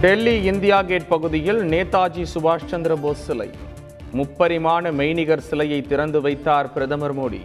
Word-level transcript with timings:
Delhi 0.00 0.42
India 0.42 0.82
gate 0.82 1.08
பகுதியில் 1.08 1.60
நேதாஜி 1.60 2.24
சுபாஷ் 2.34 2.66
சந்திர 2.66 2.96
போஸ் 2.96 3.22
சிலை. 3.24 3.50
முப்பரிமாண 4.14 4.90
மெய்நிகர் 4.98 5.42
சிலையை 5.48 5.82
திறந்து 5.82 6.20
வைத்தார் 6.20 6.72
பிரதமர் 6.72 7.14
மோடி. 7.18 7.40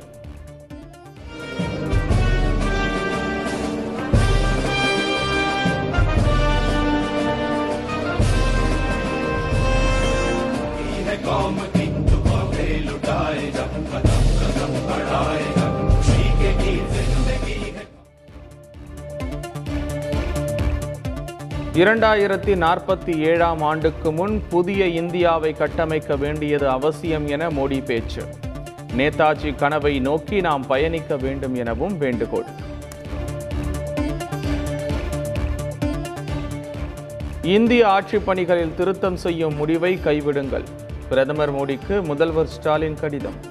இரண்டாயிரத்தி 21.73 22.55
நாற்பத்தி 22.55 23.17
ஏழாம் 23.17 23.61
ஆண்டுக்கு 23.61 24.11
முன் 24.11 24.43
புதிய 24.49 24.87
இந்தியாவை 24.87 25.53
கட்டமைக்க 25.53 26.17
வேண்டியது 26.17 26.69
அவசியம் 26.69 27.27
என 27.27 27.47
மோடி 27.47 27.85
பேச்சு. 27.85 28.23
நேதாஜி 28.97 29.55
கனவை 29.55 29.99
நோக்கி 29.99 30.41
நாம் 30.41 30.67
பயணிக்க 30.67 31.17
வேண்டும் 31.17 31.55
எனவும் 31.55 31.97
வேண்டுகோள். 31.97 32.45
இந்திய 37.41 37.87
ஆட்சிப் 37.87 38.25
பணிகளில் 38.25 38.75
திருத்தம் 38.75 39.17
செய்யும் 39.17 39.55
முடிவை 39.55 39.99
கைவிடுங்கள். 40.03 40.63
பிரதமர் 41.09 41.53
மோடிக்கு 41.53 42.03
முதல்வர் 42.03 42.47
ஸ்டாலின் 42.47 42.97
கடிதம். 42.99 43.50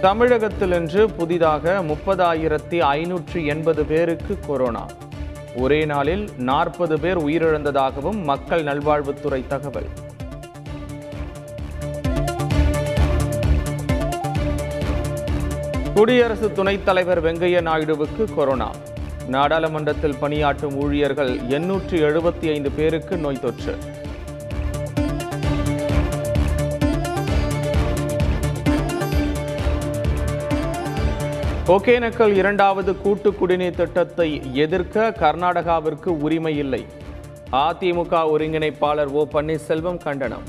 தமிழகத்தில் 0.00 0.72
இன்று 0.72 1.10
புதிதாக 1.10 1.82
முப்பதாயிரத்தி 1.88 2.78
ஐநூற்றி 2.92 3.46
எண்பது 3.46 3.84
பேருக்கு 3.84 4.38
கொரோனா. 4.46 4.86
ஒரே 5.56 5.84
நாளில் 5.84 6.28
நாற்பது 6.38 7.00
பேர் 7.00 7.18
உயிரிழந்ததாகவும் 7.18 8.22
மக்கள் 8.22 8.64
நல்வாழ்வுத்துறை 8.64 9.46
தகவல். 9.46 9.86
குடியரசு 15.94 16.52
துணைத் 16.52 16.84
தலைவர் 16.84 17.24
வெங்கையா 17.24 17.62
நாயுடுவுக்கு 17.62 18.34
கொரோனா. 18.34 18.70
நாடாளுமன்றத்தில் 19.28 20.18
பணியாற்றும் 20.20 20.76
ஊழியர்கள் 20.76 21.38
எண்ணூற்று 21.48 22.10
எழுபத்தி 22.10 22.52
ஐந்து 22.52 22.70
பேருக்கு 22.70 23.16
நோய் 23.16 23.40
தொற்று. 23.40 23.76
ஒகேனக்கல் 31.66 32.34
இரண்டாவது 32.34 32.96
கூட்டு 32.96 33.34
குடிநீர் 33.34 33.74
திட்டத்தை 33.74 34.54
எதிர்க்க 34.54 35.14
கர்நாடகாவிற்கு 35.18 36.06
உரிமை 36.06 36.56
இல்லை. 36.56 36.86
அதிமுக 37.52 38.22
ஒருங்கிணைப்பாளர் 38.34 39.06
ஓ 39.06 39.26
பன்னீர்செல்வம் 39.32 39.96
கண்டனம். 39.96 40.42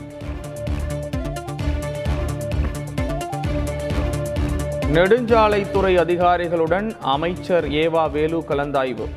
நெடுஞ்சாலைத்துறை 4.93 5.95
அதிகாரிகளுடன் 5.95 6.97
அமைச்சர் 7.01 7.67
ஏவா 7.67 8.11
வேலு 8.11 8.43
கலந்தாய்வு. 8.49 9.07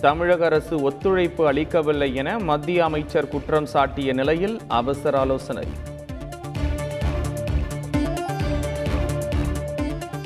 தமிழக 0.00 0.44
அரசு 0.44 0.82
ஒத்துழைப்பு 0.82 1.46
அளிக்கவில்லை 1.46 2.14
என 2.14 2.38
மத்திய 2.38 2.84
அமைச்சர் 2.84 3.28
குற்றம் 3.28 3.66
சாட்டிய 3.66 4.12
நிலையில் 4.12 4.60
அவசர 4.68 5.18
ஆலோசனை. 5.18 5.66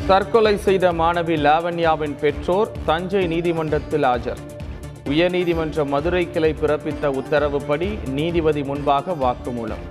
தற்கொலை 0.07 0.57
செய்த 0.57 0.93
மாணவி 0.93 1.37
லாவண்யாவின் 1.45 2.15
பெற்றோர் 2.21 2.71
தஞ்சை 2.85 3.27
நீதிமன்றத்தில் 3.27 4.03
ஆஜர். 4.03 4.41
உயர்நீதிமன்ற 5.05 5.87
மதுரை 5.87 6.31
கிளை 6.31 6.55
பிறப்பித்த 6.63 7.07
உத்தரவுப்படி 7.21 7.89
நீதிபதி 8.09 8.63
முன்பாக 8.63 9.13
வாக்குமூலம். 9.13 9.85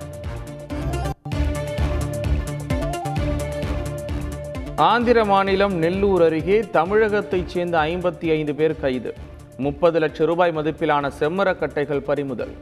ஆந்திர 4.76 5.24
மாநிலம் 5.24 5.74
நெல்லூர் 5.74 6.22
அருகே 6.22 6.60
தமிழகத்தைச் 6.60 7.48
சேர்ந்த 7.48 7.78
ஐம்பத்தி 7.78 8.30
ஐந்து 8.30 8.54
பேர் 8.54 8.80
கைது. 8.80 9.14
முப்பது 9.56 9.98
லட்சம் 9.98 10.26
ரூபாய் 10.26 10.56
மதிப்பிலான 10.56 11.10
செம்மரக்கட்டைகள் 11.20 12.00
பறிமுதல். 12.00 12.54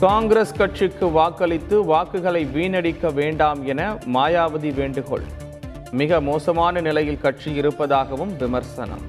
காங்கிரஸ் 0.00 0.56
கட்சிக்கு 0.56 1.10
வாக்களித்து 1.10 1.84
வாக்குகளை 1.84 2.44
வீணடிக்க 2.44 3.12
வேண்டாம் 3.12 3.66
என 3.66 3.98
மாயாவதி 4.14 4.74
வேண்டுகோள். 4.74 5.22
மிக 5.90 6.20
மோசமான 6.20 6.80
நிலையில் 6.80 7.20
கட்சி 7.20 7.54
இருப்பதாகவும் 7.54 8.36
விமர்சனம். 8.36 9.00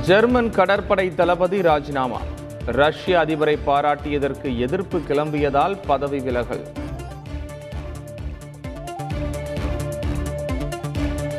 ஜெர்மன் 0.00 0.50
கடற்படை 0.50 1.14
தளபதி 1.14 1.62
ராஜினாமா. 1.62 2.20
ரஷ்ய 2.66 3.18
அதிபரை 3.18 3.58
பாராட்டியதற்கு 3.66 4.58
எதிர்ப்பு 4.58 4.98
கிளம்பியதால் 4.98 5.78
பதவி 5.86 6.18
விலகல். 6.18 6.64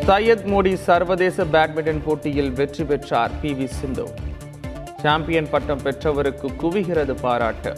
சையத் 0.08 0.46
மோடி 0.46 0.74
சர்வதேச 0.74 1.44
பேட்மிண்டன் 1.44 2.02
போட்டியில் 2.06 2.52
வெற்றி 2.52 2.84
பெற்றார் 2.84 3.32
பி 3.42 3.54
வி 3.54 3.66
சிந்து. 3.66 4.32
சாம்பியன் 5.04 5.50
பட்டம் 5.50 5.82
பெற்றவருக்கு 5.84 6.48
குவிகிறது 6.62 7.14
பாராட்டு. 7.22 7.72